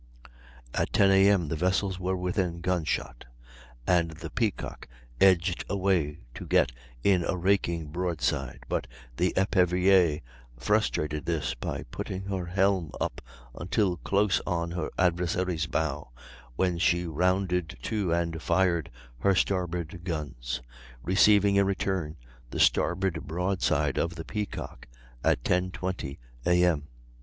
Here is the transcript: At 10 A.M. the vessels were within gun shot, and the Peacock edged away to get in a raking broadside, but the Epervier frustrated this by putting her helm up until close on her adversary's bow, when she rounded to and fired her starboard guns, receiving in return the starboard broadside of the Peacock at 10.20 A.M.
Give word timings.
At 0.73 0.91
10 0.93 1.11
A.M. 1.11 1.49
the 1.49 1.55
vessels 1.55 1.99
were 1.99 2.17
within 2.17 2.59
gun 2.59 2.85
shot, 2.85 3.25
and 3.85 4.09
the 4.09 4.31
Peacock 4.31 4.87
edged 5.19 5.63
away 5.69 6.21
to 6.33 6.47
get 6.47 6.71
in 7.03 7.23
a 7.23 7.37
raking 7.37 7.89
broadside, 7.91 8.61
but 8.67 8.87
the 9.17 9.31
Epervier 9.37 10.21
frustrated 10.57 11.27
this 11.27 11.53
by 11.53 11.83
putting 11.91 12.23
her 12.23 12.47
helm 12.47 12.91
up 12.99 13.21
until 13.53 13.97
close 13.97 14.41
on 14.47 14.71
her 14.71 14.89
adversary's 14.97 15.67
bow, 15.67 16.09
when 16.55 16.79
she 16.79 17.05
rounded 17.05 17.77
to 17.83 18.11
and 18.11 18.41
fired 18.41 18.89
her 19.19 19.35
starboard 19.35 20.03
guns, 20.03 20.63
receiving 21.03 21.57
in 21.57 21.67
return 21.67 22.17
the 22.49 22.59
starboard 22.59 23.27
broadside 23.27 23.99
of 23.99 24.15
the 24.15 24.25
Peacock 24.25 24.87
at 25.23 25.43
10.20 25.43 26.17
A.M. 26.47 26.87